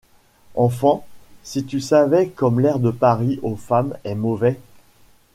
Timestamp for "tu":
1.63-1.79